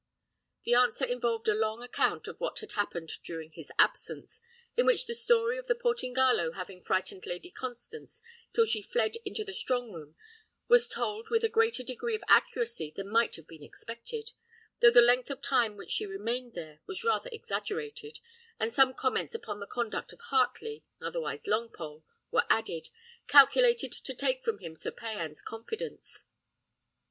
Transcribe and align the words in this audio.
The 0.63 0.73
answer 0.73 1.05
involved 1.05 1.47
a 1.47 1.53
long 1.53 1.83
account 1.83 2.27
of 2.27 2.39
what 2.39 2.57
had 2.57 2.71
happened 2.71 3.11
during 3.23 3.51
his 3.51 3.71
absence, 3.77 4.41
in 4.75 4.87
which 4.87 5.05
the 5.05 5.13
story 5.13 5.59
of 5.59 5.67
the 5.67 5.75
Portingallo 5.75 6.53
having 6.53 6.81
frightened 6.81 7.27
Lady 7.27 7.51
Constance 7.51 8.19
till 8.51 8.65
she 8.65 8.81
fled 8.81 9.17
into 9.25 9.43
the 9.45 9.53
strong 9.53 9.91
room 9.91 10.15
was 10.67 10.87
told 10.87 11.29
with 11.29 11.43
a 11.43 11.49
greater 11.49 11.83
degree 11.83 12.15
of 12.15 12.23
accuracy 12.27 12.89
than 12.95 13.09
might 13.09 13.35
have 13.35 13.45
been 13.45 13.61
expected, 13.61 14.31
though 14.79 14.89
the 14.89 15.03
length 15.03 15.29
of 15.29 15.39
time 15.39 15.77
which 15.77 15.91
she 15.91 16.07
remained 16.07 16.55
there 16.55 16.81
was 16.87 17.03
rather 17.03 17.29
exaggerated, 17.31 18.19
and 18.59 18.73
some 18.73 18.95
comments 18.95 19.35
upon 19.35 19.59
the 19.59 19.67
conduct 19.67 20.11
of 20.11 20.19
Heartley, 20.31 20.83
otherwise 20.99 21.43
Longpole, 21.43 22.01
were 22.31 22.47
added, 22.49 22.89
calculated 23.27 23.91
to 23.91 24.15
take 24.15 24.41
from 24.43 24.57
him 24.57 24.75
Sir 24.75 24.89
Payan's 24.89 25.43
confidence. 25.43 26.23